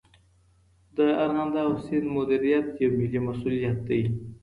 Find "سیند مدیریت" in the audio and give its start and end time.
1.85-2.67